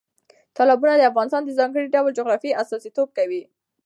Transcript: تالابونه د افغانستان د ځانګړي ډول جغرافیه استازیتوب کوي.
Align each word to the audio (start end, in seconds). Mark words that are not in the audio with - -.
تالابونه 0.55 0.93
د 0.97 1.01
افغانستان 1.11 1.41
د 1.45 1.51
ځانګړي 1.59 1.87
ډول 1.95 2.11
جغرافیه 2.19 2.57
استازیتوب 2.61 3.09
کوي. 3.17 3.43